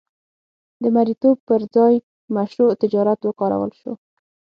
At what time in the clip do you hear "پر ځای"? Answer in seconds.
1.47-1.93